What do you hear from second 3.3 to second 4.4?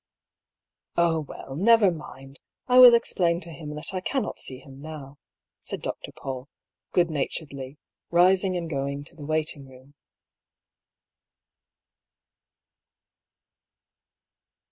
to him that I cannot